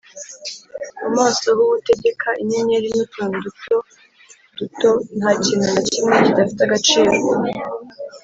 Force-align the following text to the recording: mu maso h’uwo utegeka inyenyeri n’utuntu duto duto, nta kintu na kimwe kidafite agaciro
mu 1.01 1.09
maso 1.17 1.47
h’uwo 1.55 1.73
utegeka 1.79 2.27
inyenyeri 2.41 2.87
n’utuntu 2.91 3.35
duto 3.45 3.75
duto, 4.57 4.89
nta 5.17 5.31
kintu 5.43 5.67
na 5.75 5.81
kimwe 5.89 6.15
kidafite 6.25 6.61
agaciro 6.63 7.11